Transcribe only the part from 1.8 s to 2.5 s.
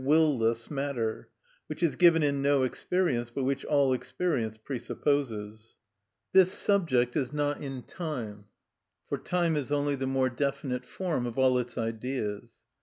is given in